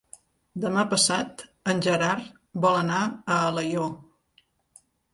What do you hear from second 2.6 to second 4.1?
vol anar a Alaior.